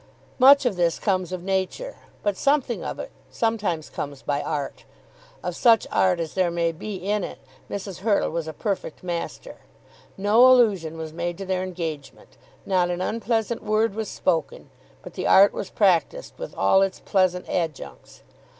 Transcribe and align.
Much 0.39 0.65
of 0.65 0.77
this 0.77 0.97
comes 0.97 1.31
of 1.31 1.43
nature, 1.43 1.97
but 2.23 2.35
something 2.35 2.83
of 2.83 2.97
it 2.97 3.11
sometimes 3.29 3.87
comes 3.87 4.23
by 4.23 4.41
art. 4.41 4.83
Of 5.43 5.55
such 5.55 5.85
art 5.91 6.19
as 6.19 6.33
there 6.33 6.49
may 6.49 6.71
be 6.71 6.95
in 6.95 7.23
it 7.23 7.37
Mrs. 7.69 7.99
Hurtle 7.99 8.31
was 8.31 8.47
a 8.47 8.51
perfect 8.51 9.03
master. 9.03 9.57
No 10.17 10.51
allusion 10.51 10.97
was 10.97 11.13
made 11.13 11.37
to 11.37 11.45
their 11.45 11.61
engagement, 11.61 12.35
not 12.65 12.89
an 12.89 12.99
unpleasant 12.99 13.61
word 13.61 13.93
was 13.93 14.09
spoken; 14.09 14.71
but 15.03 15.13
the 15.13 15.27
art 15.27 15.53
was 15.53 15.69
practised 15.69 16.33
with 16.39 16.55
all 16.55 16.81
its 16.81 16.99
pleasant 16.99 17.47
adjuncts. 17.47 18.23